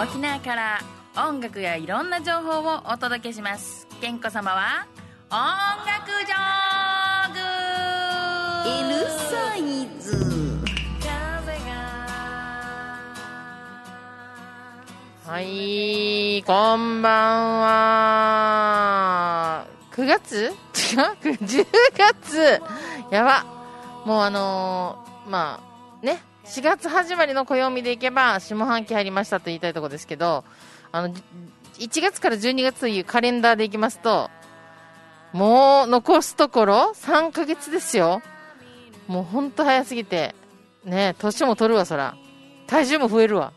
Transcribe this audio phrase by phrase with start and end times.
[0.00, 0.80] 沖縄から
[1.16, 4.86] 音楽やいろんな情報をお届けします健子様は
[5.30, 5.36] 音
[5.84, 7.38] 楽ジョーグ
[8.94, 10.38] L サイズ
[15.26, 18.86] はい、こんばんは。
[19.92, 20.46] 9月？
[20.46, 20.52] 違う
[21.36, 21.66] ?10
[21.98, 22.62] 月
[23.10, 23.44] やば。
[24.06, 25.60] もうあのーま
[26.02, 30.44] あ、ね、4月始まりの暦でいけば、下半期入りましたと言いたいところですけど、
[30.92, 31.14] あの、
[31.78, 34.30] 1月から12月というカレンダーでいきますと、
[35.34, 38.22] もう残すところ3ヶ月ですよ。
[39.08, 40.34] もうほんと早すぎて。
[40.84, 42.14] ね年も取るわ、そら。
[42.66, 43.52] 体重も増えるわ。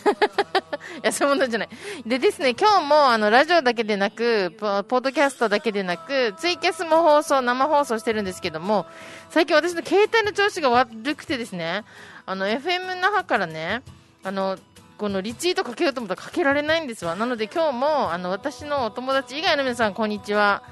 [1.02, 1.68] いや、そういうものじゃない。
[2.06, 8.86] でですね、今日も、あの、ラジオだけでなく、ポポッドキャストだけでなく、ツイキャスも放送、生放送してるんですけども、
[9.30, 11.84] 最近私の携帯の調子が悪くてですね、
[12.26, 13.82] あの、FM 那覇からね、
[14.22, 14.58] あの、
[14.98, 17.16] このリツイートかけようと思ったらかけられないんですわ。
[17.16, 20.62] なので今日も、あの、私のお友達以外の皆さん、こんにちは。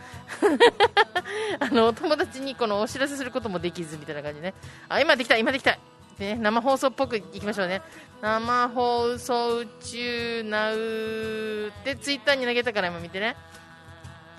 [1.60, 4.52] あの、お友達にこのお知らせすることもできず、みたいな感じね。
[4.90, 5.78] あ、今できた、今できた。
[6.18, 7.80] ね、生放送っぽくいきましょうね。
[8.20, 10.76] 生放送中なう
[11.68, 13.36] ってツイッターに投げたから今見てね。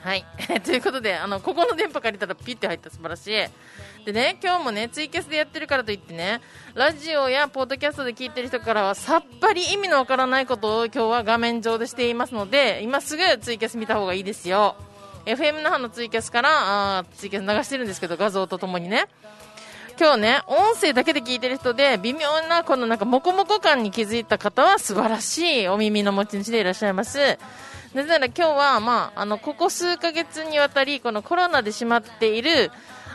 [0.04, 0.26] はい。
[0.64, 4.06] ということで、あの、ここの電波借りたらピッて入った素晴らしい。
[4.06, 6.42] でね、今日もね、ツイキャスでやってるからといってね、
[6.74, 14.76] ラジオやポッドキャストで聞いてる人からはさっぱり意味のわからないことを今日は画面上でしていますので、今すぐツイキャス見た方がいいですよ。
[15.26, 16.50] FM 那覇のツイキャスから、
[17.00, 19.08] あツイキャス流してるんですけど、画像とともにね。
[20.00, 27.38] 今日ね、音声だけで聞いてる人で、微妙なこのなんかモコモコ感に気づいた方は素晴らしいお耳の持ち主でいらっしゃいます。
[27.94, 32.72] なぜなら今日は、まあ、あの、ここ数ヶ月にわたり、このコロナで閉まっている、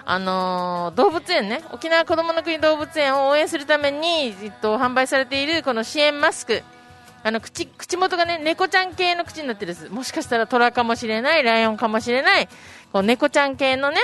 [0.06, 6.62] あのー動物園ね、沖縄子供の国動物園を応援するために、えっと、販売されているこの支援マスク。
[7.22, 9.88] あの、口、口元がね、猫ちゃん系の口になってるんです。
[9.88, 12.48] もしかしたら虎かもしれない、ライオンかもしれない、
[12.92, 13.98] こう猫ちゃん系のね、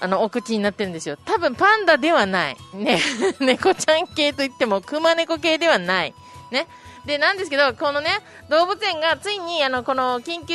[0.00, 1.16] あの、お口になってるんですよ。
[1.24, 2.56] 多分パンダではない。
[2.74, 3.00] ね。
[3.40, 6.14] 猫ちゃん系といっても、熊猫系ではない。
[6.50, 6.66] ね。
[7.06, 8.10] で、なんですけど、このね、
[8.50, 10.54] 動物園がついに、あの、この緊急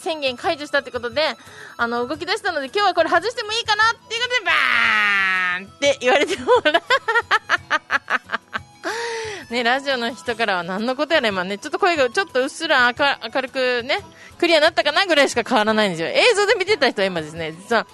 [0.00, 1.22] 宣言解除したってことで、
[1.76, 6.82] あの、動き出したので、今日はこれ外してもいいかなっていうことで、バーンって言われてもら
[9.52, 13.98] ね、ラジオの人からは何のことやねん、まあね、ちょっと声がちょっとうっすら明るくね、
[14.38, 16.08] クリアになったかなぐらいしか変わらないんですよ。
[16.08, 17.86] 映像で見てた人は今ですね、実は、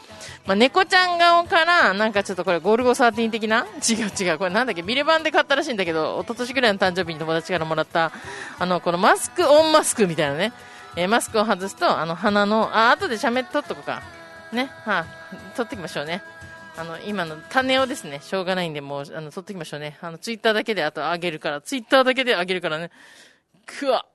[0.46, 3.66] まあ、猫ちゃん顔から、なんかちょっとこれゴルゴ13的な？
[3.86, 4.38] 違う違う。
[4.38, 4.82] これなんだっけ？
[4.82, 8.12] ビレバンで買ったらしいんだけど、一昨年ぐらいの誕生日に友達からもらった、
[8.58, 10.52] あの、このマスクオンマスクみたいなね。
[10.96, 14.02] えーマスクを外すと、あの、鼻の、あ、後で喋って取っとこうか。
[14.52, 14.70] ね。
[14.84, 15.06] はあ、
[15.54, 16.22] 取ってきましょうね。
[16.78, 19.98] あの、今の種をですね、しょうがないんで、もう、あの、取ってきましょうね。
[20.00, 22.92] あの、ツイッターだけで、あと、あげるから、ツイッターだけであげるからね。
[23.66, 24.06] くわ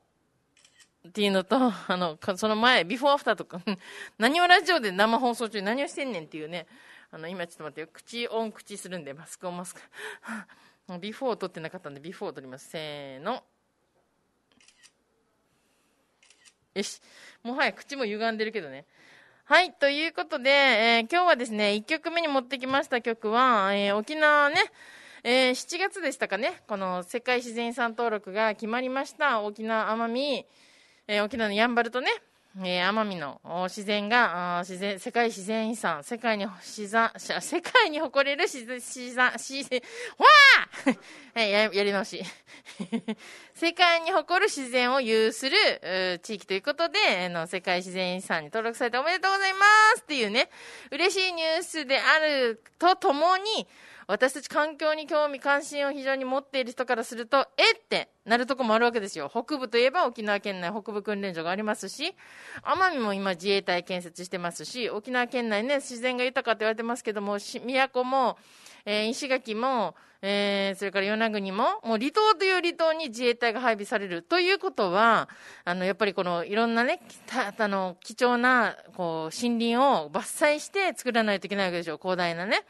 [1.06, 3.62] っていうのと、あの、その前、ビフォーアフターとか、
[4.18, 6.66] 何をラジオで生放送中に何をしてんねんっていうね、
[7.12, 9.81] あの、今ちょっと待ってよ、口オン口するんで、マスクオンマスク。
[11.01, 12.69] ビフォーを取ってなかったんで、ビフォーを取ります。
[12.69, 13.44] せーの。
[16.75, 17.01] よし。
[17.44, 18.85] もはや口も歪んでるけどね。
[19.53, 24.55] はい、ということで、えー今日はですね、1曲目に持ってきました曲は、えー沖縄ね、
[25.23, 30.47] えー7月でしたかね、この世界自然遺産登録が決まりました、沖縄奄美、
[31.07, 32.09] えー沖縄のやんばるとね、
[32.55, 39.81] えー奄美の自然が、自然、世界自然遺産、世界に自然、し世界に誇れる自然、自然、自然、
[40.19, 40.97] わー
[41.33, 42.23] はい、や、やり直し。
[43.55, 49.65] 世界に誇る自然を有する、地域ということで、あの、世界自然遺産に登録されておめでとうございま
[49.95, 50.49] すっていうね、
[50.91, 53.67] 嬉しいニュースであるとともに、
[54.07, 57.75] 私たち環境に興味関心を非常に持っている人からすると、えっ？
[57.87, 59.29] てなるとこもあるわけですよ。
[59.29, 62.15] 北部といえば沖縄県内北部訓練所がありますし、
[62.63, 68.37] 奄美も今自衛隊建設してますし、沖縄県内ね、自然が豊かって言われてますけども、し宮古も、
[68.85, 75.27] えー石垣も、えーそれから与那国も、もう離島という離島に自衛隊が配備されるということは、
[75.65, 81.97] あの、やっぱりこのいろんなね、たあの、貴重な、こう、森林を伐採して作らないといけないわけでしょう。
[82.01, 82.63] 広大なね。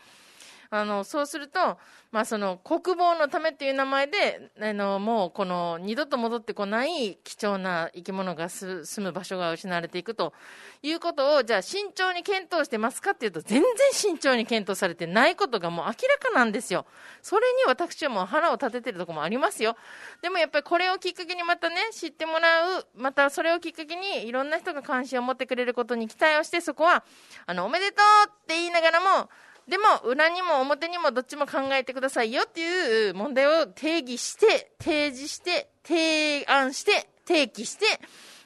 [0.76, 1.78] あの、そうすると、
[2.12, 10.34] まあ、その、国防のためっていう名前で、あの、もう、この、二度と戻ってこない貴重な生き物が住む場所が失われていくと
[10.82, 16.88] いうことを、じゃあ、慎重に検討してますかっていうと、全然慎重に検討されてないことがもう明らかなんですよ。
[17.22, 19.78] それに私はもう腹を立ててるところもありますよ。
[20.24, 27.04] でもやっぱりこれをきっかけにまたね、知ってもらう、またそれをきっかけにいろんな人が関心を持ってくれることに期待をして、そこは、
[27.46, 29.30] あの、おめでとうって言いながらも、
[29.68, 37.86] でも、裏にも表にもどっちも考えてくださいよっていう問題を定義して、提示して、提案して、提起して、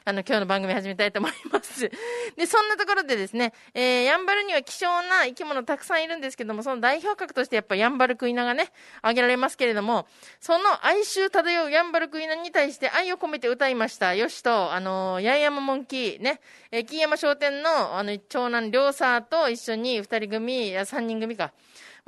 [0.08, 1.90] あの、今日の番組始めたいと思います。
[2.34, 8.72] で、そんなところでですね、えー、ヤンバルには希少な生き物たくさんいるんですけども、その代表格としてやっぱヤンバルクイナがね、
[9.02, 10.08] 挙げられますけれども、
[10.40, 14.14] その哀愁漂うヤンバルクイナに対して愛を込めて歌いました。
[14.14, 16.40] よしと、あのー、八重山モンキー、ね、
[16.70, 21.52] えー、金山商店の、あの、長男、りょうさと一緒に二人組、いや、三人組か。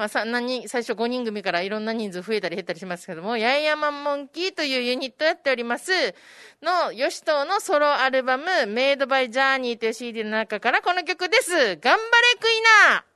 [0.00, 5.92] まあ、さ何人最初5人組からいろんな人数増えたり減ったりしますけども、八重山モンキーというユニットやっております、
[6.62, 11.50] の、ヨシトのソロアルバム、メイドバイジャーニーという CD の中からこの曲です。
[11.52, 11.98] 頑張れ
[12.40, 13.09] クイナー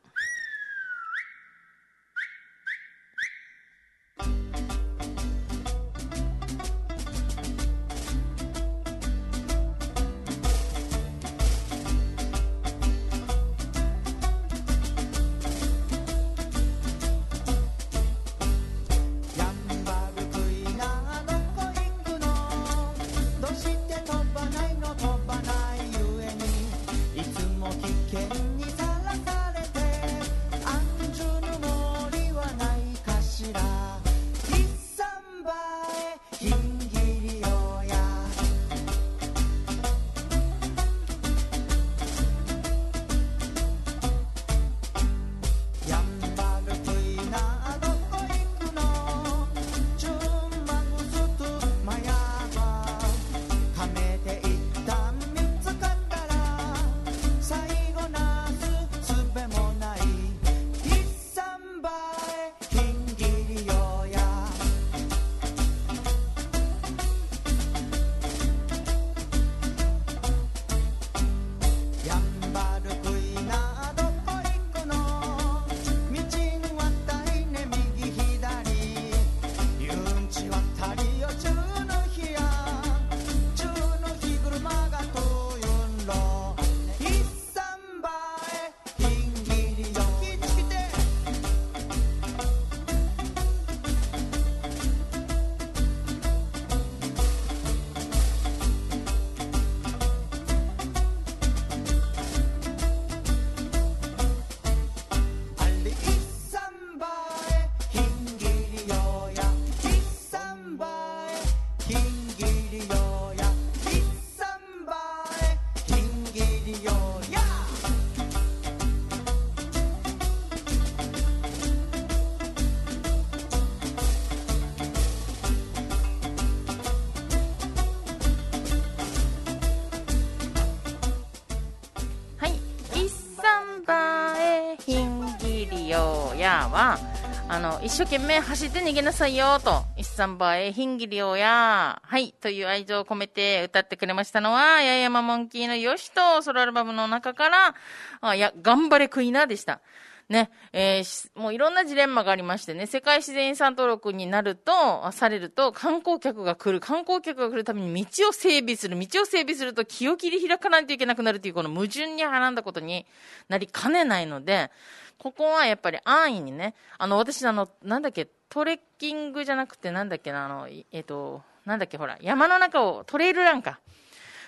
[137.85, 139.83] 一生懸命走って逃げなさいよと。
[139.99, 142.01] 一三倍ひんぎりよや。
[142.03, 142.33] はい。
[142.41, 147.75] という愛情を込めて歌ってくれましたのは、八重山モンキーのよしとソロアルバムの中から、
[148.23, 149.83] あ、いや、頑張れクイナでした。
[150.31, 163.05] ね、えーもういろんなジレンマがありましてね、世界自然遺産登録になると、されると、観光客が来る、観光客が来るために道を整備する、道を整備すると気を切り開かないといけなくなるという、この矛盾にはらんだことに
[163.51, 164.71] なりかねないので、
[165.19, 173.81] ここはやっぱり安易にね、あの、私、あの、なんだっけ、トレッキングじゃなくて、なんだっけな、あの、えっ、と、なんだっけ、ほら、山の中をトレイルランか。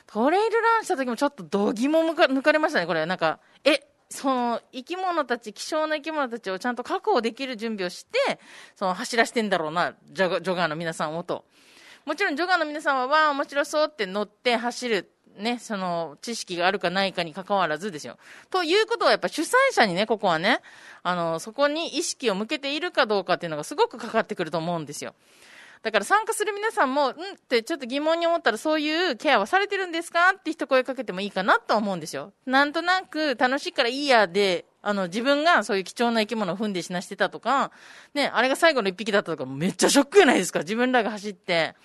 [0.06, 3.06] トレイルランした時もちょっと度肝も抜かれましたね、これ。
[3.06, 8.38] なんか、え、その生き物たち、希少な生き物たちをちゃんと確保できる準備をして、
[8.76, 11.44] その走らしてんだろうな、ジョジョガーの皆さんをと。
[12.04, 18.18] もちろんジョガーの皆さんは、わあ、面白そうって乗って走る、ね、その知識があるかないかに関わらずですよ。
[18.50, 20.60] ということはやっぱ主催者にね、ここはね、
[21.02, 25.14] あの、そこに意識を向けているかどうかっていうのがすごくかかってくると思うんですよ。
[25.82, 27.14] だから参加する皆さんも、んっ
[27.48, 32.32] てちょっと疑問に思ったら、そういうケアはされてるんですかって一声かけてもいいかなと思うんですよ。
[32.44, 37.70] なんとなく楽しいからいいやで、あの、自分がそういう貴重な生き物を踏んで死なしてたとか、
[38.14, 40.60] ね、あれが最後の一匹だったとか、めっちゃショックじゃないですか。
[40.60, 41.76] 自分らが走って。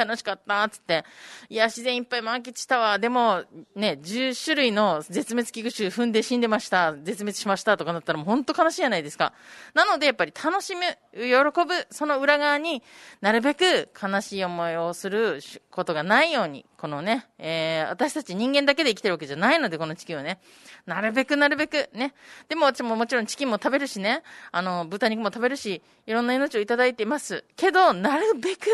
[0.00, 1.04] 楽しかったっつって。
[1.50, 2.98] いや、自然いっぱい満喫したわ。
[2.98, 6.94] でも、ね、10種類の絶滅危惧種踏んで死んでました。
[6.94, 9.34] 絶滅しましたとかなったらもう本当悲しいじゃないですか。
[9.74, 11.26] なので、やっぱり楽しむ、喜
[11.66, 12.82] ぶ、その裏側に
[13.20, 15.40] なるべく悲しい思いをする
[15.70, 20.40] ことがないように、このね、えー、私たち人間だけで生きてるわけじゃないので、この地球はね。
[20.86, 22.14] なるべくなるべく、ね。
[22.48, 27.44] でも私ももちろんチキンも食べるしね、あの、豚肉も食べるし、いろんな命をいただいています。
[27.56, 28.66] けど、なるべく、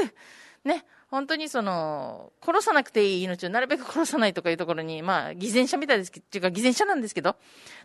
[0.65, 7.37] ね、本当にその、殺さなくていい命をなるべく殺さないとかいうところに、まあ、偽善者みたいですけど、っていうか偽善者なんですけど、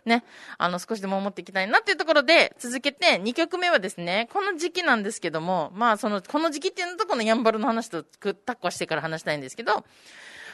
[0.04, 0.24] ね、
[0.58, 9.84] あの、少しでも思っていきたいなっていうところで、続けて、2曲目はですね、この時期なんですけども、まあ、その、この時期っていうのとこのヤンバルの話とくタッコしてから話したいんですけど、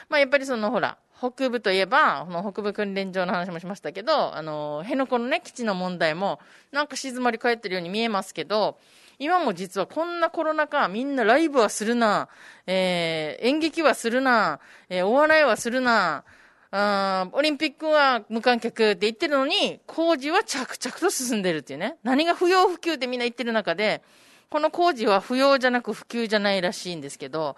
[0.09, 6.39] まあ、やっぱりその、ほら、北部といえば、この北部訓練場の話もしましたけど、あの、辺野古のね、基地の問題も、
[6.71, 8.77] なんか静まり返ってるように見えますけど、
[9.19, 12.29] 今も実はこんなコロナ禍、みんなライブはするな、
[12.65, 16.23] えー、演劇はするな、えー、お笑いはするな、
[16.71, 21.97] あオリンピックは無観客って言ってるのに、工事は着々と進んでるっていうね。
[22.03, 24.03] 何が不要不急ってみんな言ってる中で、
[24.49, 27.57] この工事は不要じゃなく不急じゃないらしいんですけど、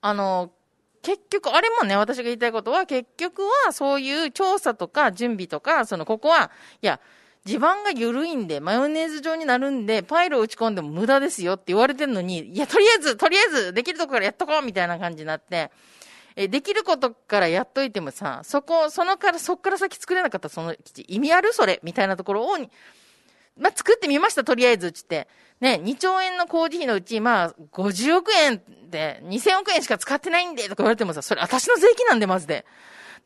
[0.00, 0.50] あの、
[1.02, 7.00] 結局、あれもね、私が言いたいことは、結局はそういう調査とか準備とか、その、ここは、いや、
[7.44, 15.70] 地盤が緩いんで、マヨネーズ状になるんで、パイルを打ち込んでも無駄ですよって言われてるのに、いや、とりあえず、とりあえず、できるとこからやっとこうみたいな感じになって、
[16.36, 21.80] え、できることからやっといてもさ、そこ、そのから、そっから先作れなかったその基地、意味あるそれ？
[21.82, 22.58] みたいなところを、
[23.58, 25.26] まあ、作ってみました、とりあえず、つって。
[25.60, 32.64] ね、2兆円の工事費のうち、まあ、50億円で、2000億円しか使ってないんで、とか言われてもさ、それ私の税金なんで、まずで。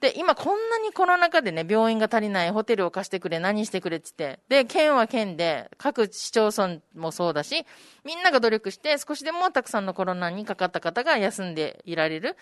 [0.00, 7.64] で、今こんなにコロナ禍でね、病院が足りない、ホテルを貸してくれ、何してくれって言って、で、県は県で、各市町村もそうだし、
[8.04, 12.36] みんなが努力して、少しでもたくさんのコロナにかかった方が休んでいられる、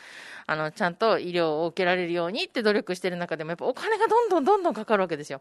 [0.47, 5.41] あの、ちゃんと医療を受けられるようにって努力してる中でも、やっぱお金がどんどんどんどんかかるわけですよ。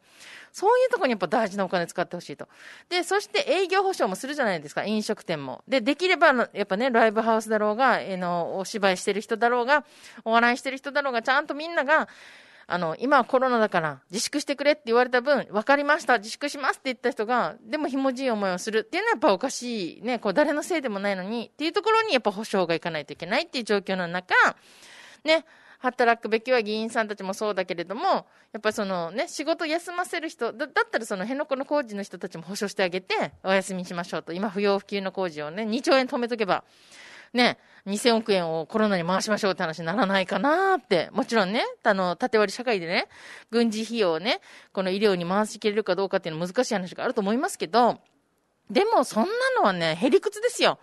[0.51, 2.47] そういうところにやっぱ大事なお金使ってほしいと。
[2.89, 5.63] で、そして営業保証もするじゃないですか、飲食店も。
[5.67, 9.83] で、できれば、やっぱね、ライブハウスだろうが、えの、お芝居してる人だろうが、
[10.25, 12.02] お笑いしてる人だろうが、ちゃんとみんなが、
[12.65, 24.33] あの、今はコロナだから自粛してくれって言われた分、分かりました、自粛しますって言った人が、でもひもじい思いをするっていうのはやっぱおかしい、ね、こう誰のせいでもないのにっていうところにやっぱ保証がいかないといけないっていう状況の中、
[25.25, 25.45] ね、
[25.79, 34.31] 働くべきは議員さんたちもそうだけれども、やっぱりそのね、仕事休ませる人、だだったらその辺野古の工事の人たちも保証してあげて、お休みしましょうと。
[34.31, 36.63] 今不要不急の工事をね、2兆円止めとけば、
[37.33, 41.09] ね、2000億円をコロナに回しましょうって話にならないかなって。
[41.11, 43.07] もちろんね、あの、縦割り社会でね、
[43.51, 44.39] 軍事費用をね、
[44.71, 47.99] この医療に回しきれるかどうかっていうのは難しい話があると思いますけど、
[48.69, 50.79] でもそんなのはね、へりくつですよ。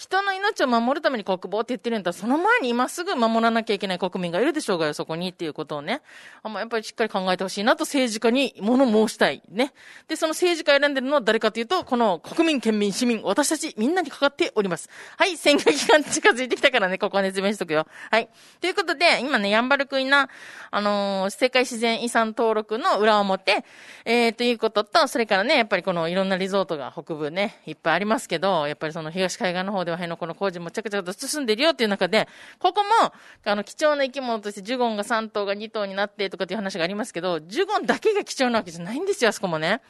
[0.00, 6.00] 人の命を守るために国防って言ってるんだったら、その前に今すぐ守らなきゃいけない国民がいるでしょうがよ、そこにっていうことをね。
[6.42, 9.42] あんまやっぱりしっかり考えてほしいなと政治家に物申したい。
[9.50, 9.74] ね。
[10.08, 14.88] で、その政治家選んでるのは誰かというと、この国民、県民、市民、私たちみんなにかかっております。
[15.18, 17.86] はい、選挙期間近づいてきたからね、ここは熱弁しとくよ。
[18.10, 18.30] はい。
[18.62, 20.30] ということで、今ね、ヤンバルクイナ、
[20.70, 23.66] あのー、世界自然遺産登録の裏表、
[24.06, 32.28] えー、ということと、それからね、やっぱりこのいろんなリゾートが北部ね、いっぱいありますけど、やっぱりその東海岸の方ででは辺のこの工事もちゃくちゃと進んでるよっていう中で、
[32.58, 33.12] ここも、
[33.44, 39.82] あの、貴重な生き物としてジュゴンが3頭が2頭になってとかっていう話がありますけど、ジュゴンだけが貴重なわけじゃないんですよ、あそこもね。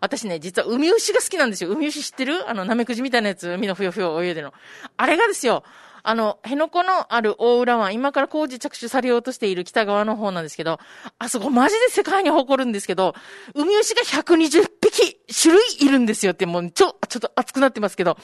[0.00, 1.70] 私ね、実は海牛が好きなんですよ。
[1.70, 2.48] 海牛知ってる？
[2.48, 4.52] あの、ナメクジみたいなやつ、海のふよふよ泳いでの。
[4.96, 5.64] あれがですよ、
[6.02, 10.78] あの、辺野古のある大浦湾、今から工事着手されようとしている北側の方なんですけど、
[11.18, 13.14] あそこマジで世界に誇るんですけど、
[13.54, 18.16] 海牛が120匹種類いるんですよって、もうちょ、ちょっと熱くなってますけど、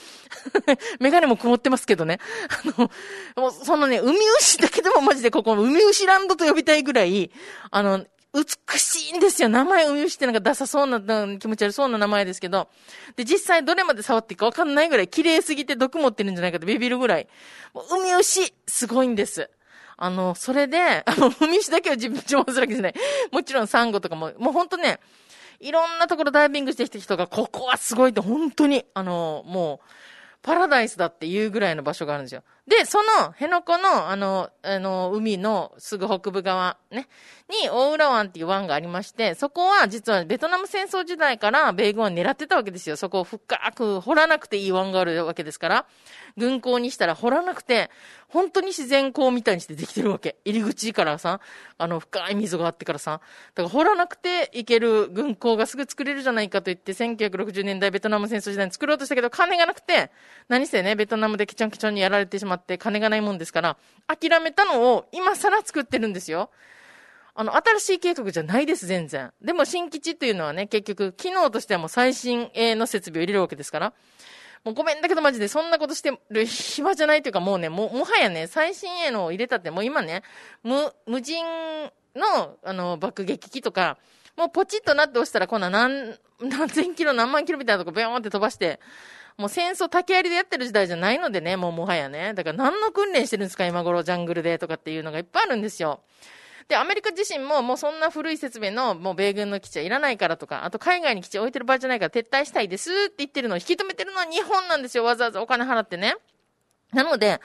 [1.01, 2.19] メガネも曇ってますけどね。
[2.49, 2.91] あの、
[3.37, 7.31] もうそのね、海牛だけでもマジでここ、海牛ランドと呼びたいぐらい、
[7.71, 9.51] あの、美しいんですよ。
[9.51, 10.99] 名前ウミウシってなんかダサそうな、
[11.39, 12.69] 気持ち悪そうな名前ですけど。
[13.15, 17.29] で、実際どれまで触っていいかわかんないぐらい綺麗すぎて毒持ってるんじゃないかとビビるぐらい。
[17.75, 19.51] もうウミウシ、すごいんです。
[19.99, 22.95] あの、それで、あの、ウミウシだけを自分自慢するわけじゃない。
[23.31, 24.99] もちろんサンゴとかも、もうほんとね、
[25.63, 29.87] いろんなところダイビングしてきた人が、ここはすごいって本当に、あの、もう、
[30.43, 32.43] パラダイスだっていうぐらいの場所があるんですよ。
[32.67, 37.09] で、その、辺野古の、あの、あの、海のすぐ北部側、ね、
[37.65, 42.97] に、大浦湾っていう湾がありまして、そこは実はベトナム戦争時代から米軍は狙ってたわけですよ。
[42.97, 45.87] そこを深く掘らなくていい湾があるわけですから、
[46.37, 47.91] 軍港にしたら掘らなくて、
[48.29, 50.37] 本当に自然港みたいにしてできてるわけ。
[50.45, 51.41] 入り口からさ、
[51.77, 53.21] あの、深い溝があってからさ、
[53.55, 60.11] だから掘らなくていける軍港がすぐ作れるじゃないかと言って、1960年代ベトナム戦争時代に作ろうとしたけど、金がなくて、
[60.49, 66.51] 何せね、ベトナムでキチョンキチョンにやられてしまうって、金がないもんですから、諦めたのを今更作ってるんですよ。
[67.35, 69.33] あの、新しい計画じゃないです、全然。
[69.41, 73.93] でも、新基地っていうのはね、結局、機能としてはもう最新鋭の設備を入れるわけですから。
[74.65, 80.23] もうごめんだけどマジでそんなことしてる暇じゃないというかもうね、も、もはやね、最新鋭のを入れたってもう今ね、
[80.63, 81.45] 無、無人
[82.15, 83.99] の、あの、爆撃機とか、
[84.37, 88.79] もうポチッとなって押したら、こんな何、何千キロ、何万キロみたいなとこビョーンって飛ばして、
[89.37, 92.35] もう戦争竹槍でやってる時代じゃないのでね、もうもはやね。
[92.35, 96.01] だから何の訓練してるんですか、今頃ジャングルでとかっていうのがいっぱいあるんですよ。
[96.69, 105.05] で、アメリカ自身ももうそんな古い設備のもう米軍の基地はいらないからとか、あと海外に基地置いてる場合じゃないから撤退したいですって言ってるのを引き止めてるのは日本なんですよ。
[105.05, 106.15] わざわざお金払ってね。
[106.93, 107.41] なので、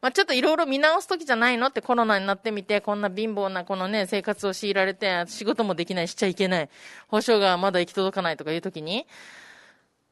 [0.00, 6.70] まあ、ちょっといろいろ見直す時じゃないのってコロナになってみて、こんな貧乏なこのね、生活を強いられて、仕事もできない、しちゃいけない、
[7.08, 9.08] 保証がまだ行き届かないとかいう時に、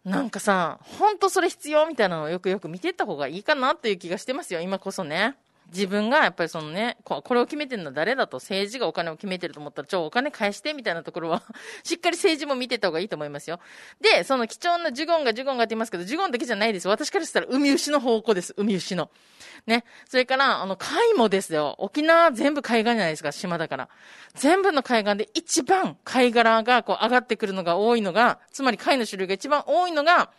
[0.06, 5.34] なんかさ、ほんとそれ必要みたいなのをよくよく見てった方がいいかなという気がしてますよ、今こそね。
[5.72, 8.36] 自分がやっぱりそのね、これを決めてるのは誰だと？
[8.36, 11.42] 政治がお金を決めてると思ったら、ちょ、お金返してみたいなところは
[11.82, 13.58] しっかり政治も見てた方がいいと思いますよ。
[14.00, 16.88] で、その貴重なジュゴンがジュゴンがって言いますけど、ジュゴンだけじゃないです。
[16.88, 18.54] 私からしたら海牛の方向です。
[18.56, 19.10] 海牛の。
[19.66, 19.84] ね。
[20.08, 21.74] それから、あの、貝もですよ。
[21.78, 23.88] 沖縄全部海岸じゃないですか、島だから。
[24.34, 30.30] 全部の海岸で一番貝殻がこう上がってくるのが多いのが、つまり貝の種類が一番多いのが、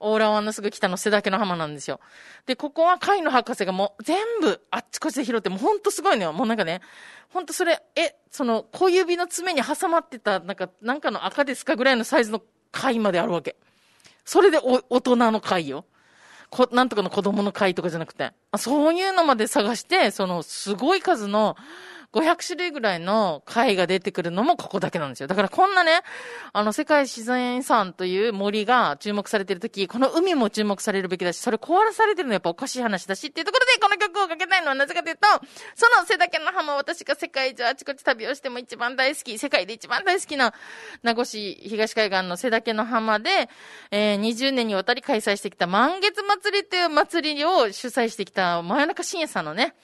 [0.00, 2.00] オーラ湾のすぐ北の瀬岳の浜なんですよ。
[2.46, 6.32] で、ここは貝の博士がもう全部あっちこっちで拾って、もうほんとすごいのよ。
[6.32, 6.80] もうなんかね、
[7.30, 13.56] ほんとそれ、え、その小指の爪に挟まってた、なんか、なんかの赤ですかぐらいのサイズの貝まであるわけ。
[14.24, 15.84] それでお大人の貝よ。
[16.50, 18.32] こ、なんとかの子供の貝とかじゃなくて。
[18.50, 21.56] あそういうのまで探して、その、すごい数の、
[22.12, 25.26] 500種類ぐらいの貝が出てくるのもここだけなんですよ。
[25.26, 26.00] だからこんなね、
[26.54, 35.26] あの、世界自然遺産という森が注目されてるとき、この海も注目されるべきだし、それ壊らされてるのやっぱおかしい話だしっていうところで、この曲をかけたいのはなぜかというと、
[35.74, 40.54] その瀬岳の浜、私が世界中あちこち旅をしても一番大好き、世界で一番大好きな
[41.02, 43.50] 名護市東海岸の瀬岳の浜で、
[43.90, 49.74] えー、20年にわたり開催してきた満月祭りという祭りを主催してきた真夜中深夜さんのね、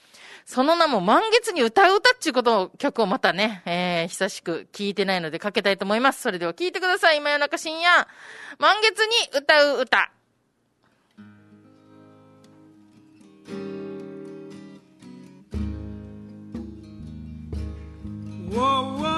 [0.45, 6.21] その名も満月に歌う歌っていうことを、曲をまたね、えー、久しく聞いてないのでかけたいと思います。
[6.21, 7.17] それでは聞いてください。
[7.17, 8.07] 今夜中深夜、
[8.59, 10.11] 満月に歌う歌。
[18.55, 19.14] Whoa, whoa.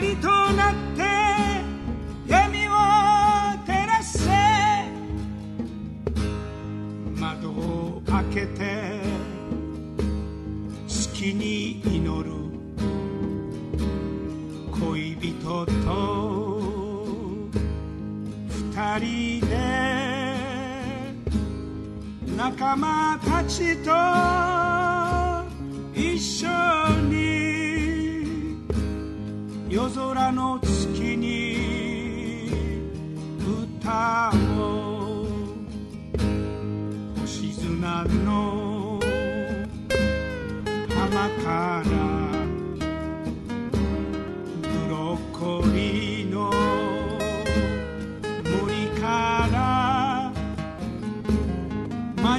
[0.00, 0.87] 光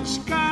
[0.01, 0.48] 街か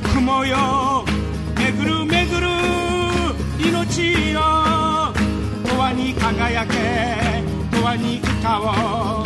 [0.00, 1.04] 雲よ。
[1.56, 2.46] めぐるめぐる。
[3.58, 4.40] 命よ。
[5.64, 6.74] 永遠に輝け。
[7.76, 9.24] 永遠に歌おう。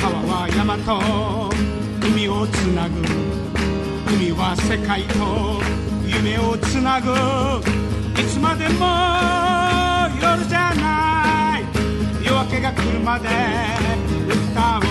[0.00, 1.00] 川は山と。
[2.06, 3.02] 海をつなぐ。
[4.14, 5.60] 海は世界と。
[6.06, 7.10] 夢をつなぐ。
[8.20, 8.86] いつまでも。
[10.20, 11.64] 夜じゃない。
[12.24, 13.28] 夜明けが来るまで。
[14.28, 14.87] 歌う。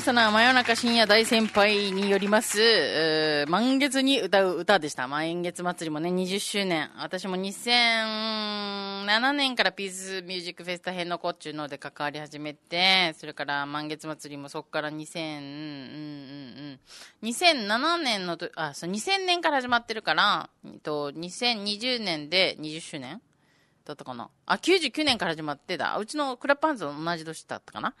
[0.00, 5.06] ましたのは、真夜中深夜大先輩によります、満月に歌う歌でした。
[5.06, 6.90] 満月祭りもね、20周年。
[6.96, 15.48] 私も2007年からピースミュージックフェスタ編の子っちゅうので関わり始めて、それから満月祭りもそこから2000、うんう
[16.68, 16.80] ん
[17.22, 23.20] うん、2007年のと、あ、そう、2000年から始まってるから、えっと、2020年で20周年
[23.84, 25.98] だったかなあ、99年から始まってだ。
[25.98, 27.92] うちのクラップハンズと同じ年だったかな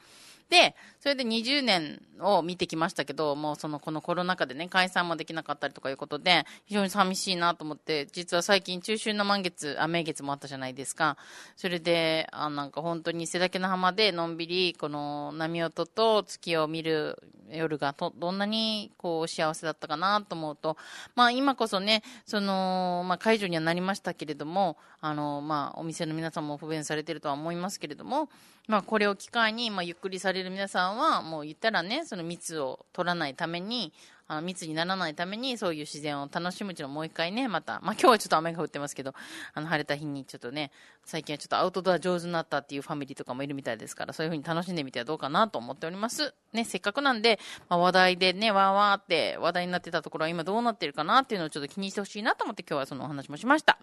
[0.50, 11.16] で、それで20年を見てきましたけど、もうそのこのコロナ禍でね、解散もできなかったりとかいうことで、非常に寂しいなと思って、実は最近中秋の満月、あ、名月もあったじゃないですか？
[11.56, 17.18] それで、あ、なんか本当に瀬岳の浜でのんびり、この波音と月を見る
[17.50, 20.76] 夜がと、どんなにこう幸せだったかなと思うと、
[21.14, 28.28] まあ今こそね、その、まあ解除にはなりましたけれども、あの、まあお店の皆さんも不便されてるとは思いますけれども、
[28.68, 33.92] まあこれを機会に、まあゆっくりされる皆さんは、もう言ったらね、その密を取らないために、
[34.30, 39.12] あの密にならないために、そういう自然を楽しむっていうのもう一回ね、また、まあ今日はちょっと雨が降ってますけど、
[39.54, 40.70] あの晴れた日にちょっとね、
[41.04, 46.32] 最近はちょっとアウトドア上手になったっていうファミリーとかもいるみたいですから、そういうふうに楽しんでみてはどうかなと思っております。
[46.52, 53.78] ね、せっかくなんで、まあ話題でね、わーわーって話題になってたところは今どうなってるかなっていうのをちょっと気にしてほしいなと思って今日はそのお話もしました。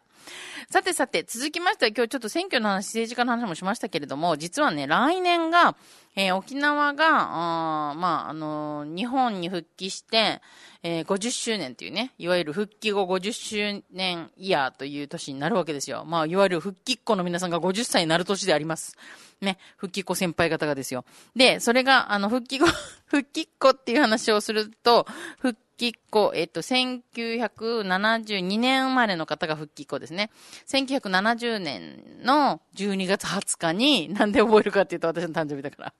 [0.69, 5.75] さてさて、続きましては今日ちょっと選挙の話、政治家の話もしましたけれども、実はね、来年が、
[6.19, 10.41] えー沖縄が、あまあ、あのー日本に復帰して、
[10.81, 16.05] えー50周年というね、いわゆる復帰後50周年イヤーという年になるわけですよ。
[16.05, 18.97] まあ、いわゆる復帰っ子の皆さんが50歳になる年であります。
[19.41, 21.05] ね、復帰っ子先輩方がですよ。
[21.35, 22.65] で、それが、あの、復帰後、
[23.05, 25.05] 復帰っ子っていう話をすると、
[25.37, 30.29] 復帰っ子、えっと、1972年生まれの方が復帰っ子ですね。
[30.67, 35.93] 1970年の12月20日に、なんで覚えるかっていうと私の誕生日だから。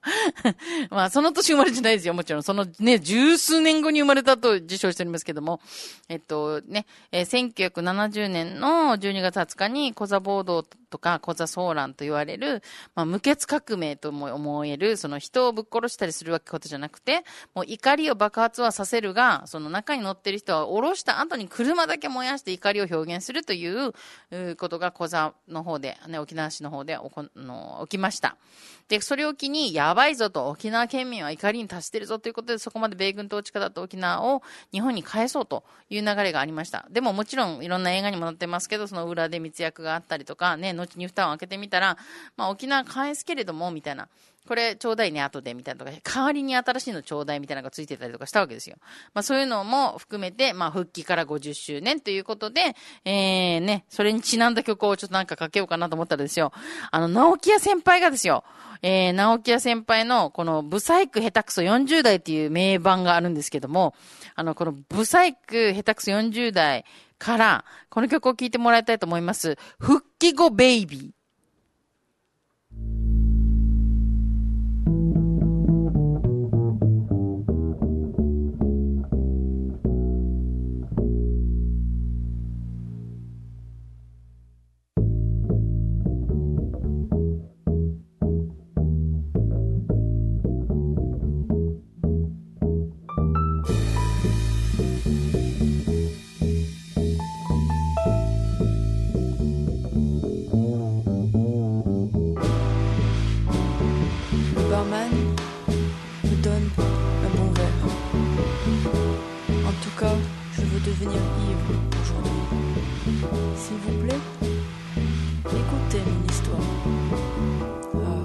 [0.90, 2.42] まあ、その年生まれじゃないですよ、もちろん。
[2.42, 5.60] そのね、十数年後に生まれたと自称しておりますけども、
[6.08, 12.62] えっとね、えー1970年の12月20日に、コザ暴動とか、コザ騒乱と言われる、
[12.94, 23.92] まあ、無血革命とも思える、その人をぶっ殺したりするわけことじゃなくて、もう怒りを爆発はさせるが、その中に乗ってる人は降ろした後に車だけ燃やして怒りを表現するという
[24.56, 28.36] ことがコザの方で、ね、沖縄市の方でこの起きました。
[28.88, 36.86] で、それを機に、やばいぞと、沖縄県民は怒りに達してるぞということで、そこまで米軍統治下だった沖縄を日本に返そうという流れがありました。
[36.88, 41.98] でももちろん、いろんな映画にもなってますけど、その裏で密約があったりとか、ね、後に蓋を開けてみたら、
[42.38, 44.08] まあ沖縄返すけれども、みたいな。
[44.48, 48.76] これちょうだいね、後で、みたいなとか、代わりに新しいのちょうだいみたいなのがついてたりとかしたわけですよ。
[49.12, 56.52] まあそういうのも含めて、まあ復帰から50周年ということで、えーね、それにちなんだ曲をちょっとなんかかけようかなと思ったらですよ、
[56.90, 58.42] あの、直木屋先輩がですよ、
[58.80, 63.94] えー、直木屋先輩のこのブサイク下手くそ40代っていう名盤があるんですけども、
[64.34, 66.86] あの、このブサイク下手くそ40代
[67.18, 69.58] から、この曲を聴いてもらいたいと思います。
[69.78, 71.17] 復帰後ベイビー。
[110.80, 111.70] devenir ivre
[112.02, 112.42] aujourd'hui.
[113.56, 114.22] S'il vous plaît,
[115.44, 116.66] écoutez mon histoire.
[117.94, 118.24] Ah,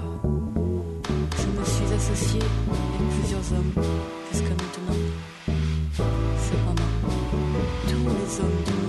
[1.38, 3.72] je me suis associé avec plusieurs hommes
[4.32, 4.98] jusqu'à maintenant.
[6.38, 6.92] Cependant,
[7.88, 8.83] tous les hommes de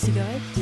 [0.00, 0.59] cigarette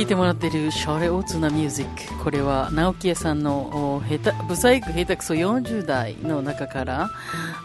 [0.00, 7.10] 聴いてもらっているシャレオツなミュージックこれは直木屋さんのお下手ブサイク下手くそ40代の中から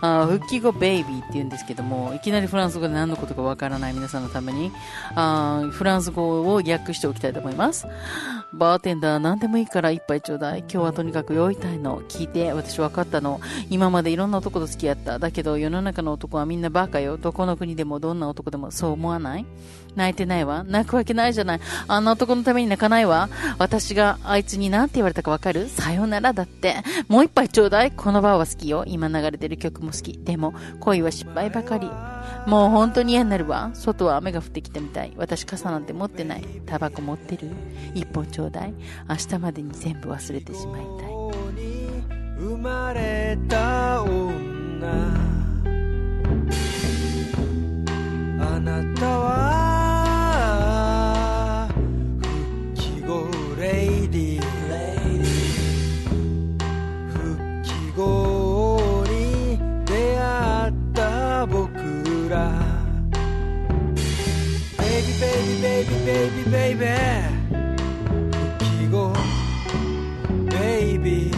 [0.01, 4.73] あ復帰後ベイビーって言うんですけどもいきなりフランス語で何のことかわからない皆さんのために
[5.15, 7.87] あフランス語を訳しておきたいと思います。
[8.53, 10.59] バーテンダー何でもいいから一杯ちょうだい。
[10.59, 12.01] 今日はとにかく酔いたいの。
[12.03, 13.41] 聞いて私分かったの。
[13.69, 15.19] 今までいろんな男と付き合った。
[15.19, 17.17] だけど世の中の男はみんなバカよ。
[17.17, 19.45] どこの国でもどんな男でもそう思わない。
[19.95, 20.63] 泣いてないわ。
[20.67, 21.59] 泣くわけないじゃない。
[21.87, 23.29] あんな男のために泣かないわ。
[23.57, 25.67] 私があいつに何て言われたかわかる？
[25.69, 26.75] さよならだって。
[27.07, 27.91] もう一杯ちょうだい。
[27.91, 28.83] このバーは好きよ。
[28.87, 30.17] 今流れてる曲も好き。
[30.17, 31.89] でも恋は失敗ばかり。
[32.45, 33.71] もう本当に嫌になるわ。
[33.73, 35.13] 外は雨が降ってきたみたい。
[35.17, 36.43] 私傘なんて持ってない。
[36.65, 37.49] タバコ持ってる。
[37.93, 38.73] 一本ちょうだい。
[39.09, 41.15] 明日までに全部忘れてしまいたい。
[42.37, 44.35] 生まれた女。
[48.37, 49.64] あなたは
[66.05, 69.13] ビーベイビーベイビーベイビー復帰後
[70.51, 71.31] baby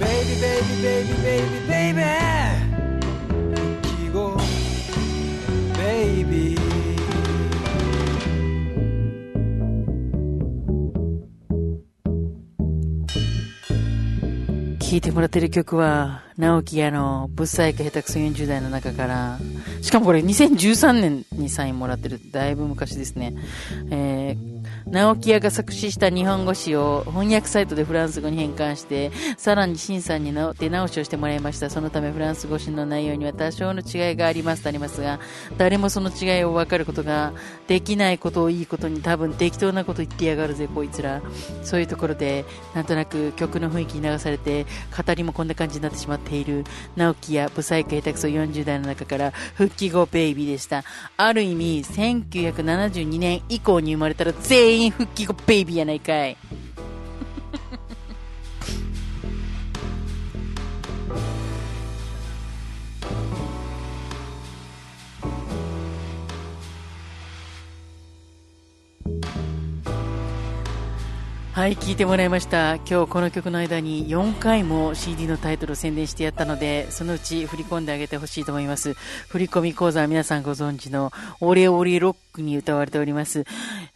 [0.00, 2.35] baby baby baby baby baby
[14.88, 19.36] 聴いてもらってる曲は、直木屋のぶっさいか下手くそ40代の中から、
[19.82, 23.34] しかもこれ2013年にサインもらってる、だいぶ昔ですね。
[23.90, 24.15] え、
[24.96, 31.68] 直木屋が作詞した日本語詞を翻訳サイトでフランス語に変換して、さらに審査にの手直しをしてもらいました。
[31.68, 35.20] そのためフランス語詞の内容には多少の違いがありますとありますが、
[35.58, 37.34] 誰もその違いを分かることが
[37.68, 41.20] できないことをいいことに多分適当なこと言ってやがるぜ、こいつら。
[41.62, 44.64] そういうところで、なんとなく曲の雰囲気に流されて、
[44.96, 46.64] 語りもこんな感じになってしまっている、
[46.96, 50.84] 直樹やブサイク下手くそ40代の中から、復帰後ベイビーでした。
[51.18, 56.36] ある意味、1972年以降に生まれたら全員復帰後ベイビーやないかい。
[71.56, 72.74] はい、聞いてもらいました。
[72.74, 78.92] 今日この曲の間に4回も CD のタイトルを宣伝してやったので、そのうち振り込んであげてほしいと思います。
[78.92, 83.46] 振り込み口座は皆さんご存知のオレオレロックに歌われております。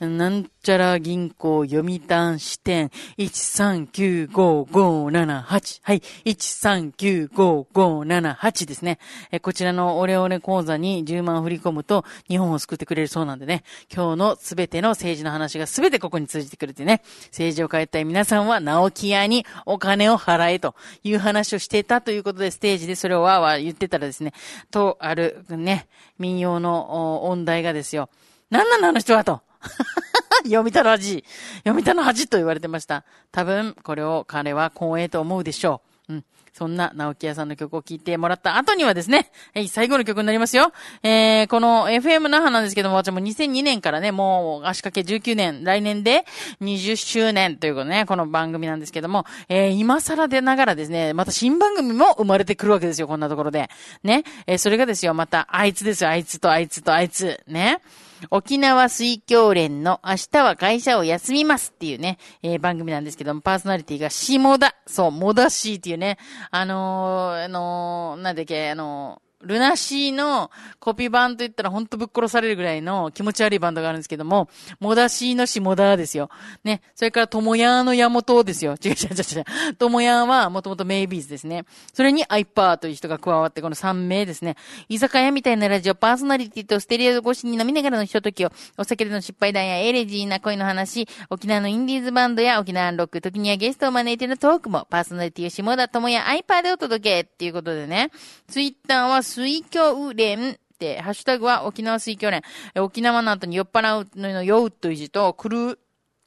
[0.01, 5.81] なんちゃら銀行読谷支店1395578。
[5.83, 8.99] はい、1395578ですね。
[9.33, 24.33] えこちらのオレオレ口座に10万振り込むと日本を救ってくれるそうなんでね、今日のすべての政治の話がすべてここに通じてくれてね、政治を変えたい皆さんは直木屋にお金を払えという話をしてたということで、ステージでそれをわーわー言ってたらですね、
[24.71, 28.09] とあるね、民謡の音大がですよ、
[28.51, 29.43] なんなのあの人はと。
[30.45, 31.25] 読みたの恥。
[31.59, 33.05] 読みたの恥と言われてました。
[33.31, 36.15] 多分、これを彼は光栄と思うでしょう。
[36.15, 36.25] うん。
[36.53, 40.73] そんな直木屋さんの曲を聴いてもらった後にはですね、はい、最後の曲になりますよ。
[41.03, 46.25] えー、この FM 那覇なんですけども、私も2002年からね、もう足掛け19年、来年で
[46.61, 53.69] 20周年ということね、この番組なんですけども、えー、今更でながらですね、また新番組も生まれてくるわけですよ、こんなところで。
[54.03, 54.25] ね。
[54.47, 57.41] えー、それがですよ、また、あいつですよ、あいつとあいつとあいつ。
[57.47, 57.81] ね。
[58.31, 66.19] 沖縄水教連の明日は会社を休みますっていうね、えー番組なんですけども、パーソナリティが下田、そう、もだしーっていうね、
[66.51, 74.49] あのーあのーなんだっけ、あのールナシーのコピー版と言ったらほんとぶっ殺されるぐらいの気持ち悪いバンドがあるんですけども、
[74.81, 76.31] モダシーの下田ですよ。
[76.63, 76.83] ね。
[76.95, 78.75] それから、ともやの山本ですよ。
[78.83, 79.75] 違う違う違う違う。
[79.75, 81.65] ともやはもともとメイビーズですね。
[81.95, 84.57] それにアイパーという人が加わって、この3名ですね。
[84.89, 98.11] 居酒屋みたいなラジオ、パーソナリティとステレオ越しに飲みながらのひとときを、お酒での失敗談やエレジーな恋の話、沖縄のインディーズバンドや沖縄アンロック、時にはゲストを招いてのトークも、パーソナリティを下田智也アイパーでお届けっていうことでね。
[98.49, 102.43] ツイッターは水郷連って、ハッシュタグは沖縄水郷連。
[102.75, 105.79] え沖縄の後に酔っ払うの酔うという字と、来る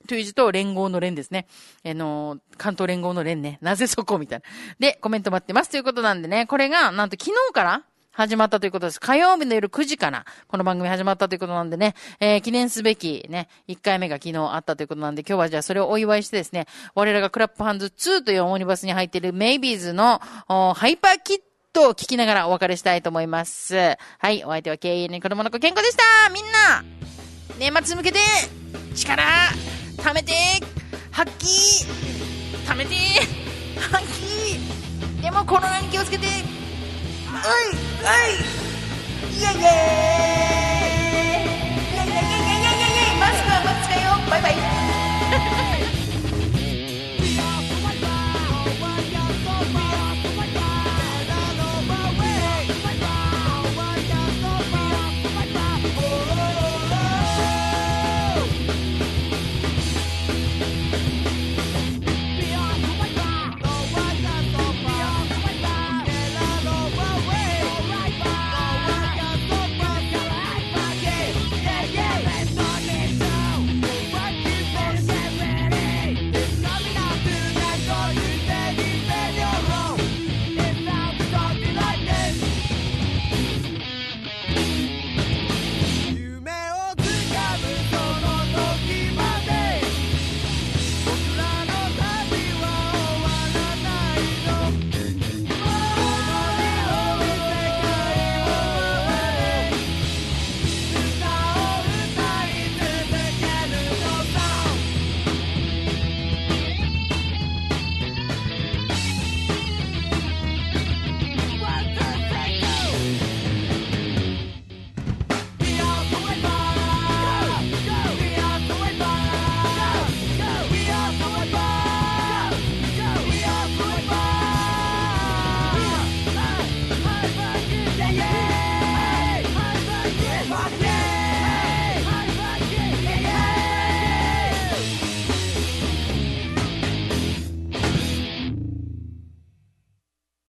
[0.08, 1.48] という字と連合の連ですね。
[1.86, 3.58] あの関東連合の連ね。
[3.62, 4.46] なぜそこみたいな。
[4.80, 9.00] で、コメント待ってますということなんでね、これが、なんと昨日から始まったということです。
[9.00, 21.39] 火曜日の夜9時から、この番組始まったということなんでね、えー記念すべきね、1回目が昨日あったということなんで、今日はじゃあそれをお祝いしてですね、我らがクラップハンズ2というオムニバスに入っているメイビーズの、ハイパーキッ
[21.74, 23.76] トを聞きながらお別れしたいと思います。
[23.76, 23.98] は
[24.30, 26.04] い、お相手は経営に子供の子健康でした。
[26.30, 26.84] みんな
[27.58, 28.20] 年末に向けて
[28.96, 29.24] 力
[29.98, 30.34] 貯めて
[31.12, 31.88] 発揮
[32.68, 32.94] 貯めて
[33.92, 35.22] 発揮。
[35.22, 36.34] でもコロナに気をつけてはい
[38.04, 38.34] はい
[39.34, 39.54] イエイイエイ。
[41.94, 44.30] イエイイエイイエイイエイイエイマスクはマスクよ。
[44.30, 44.92] バイバイ。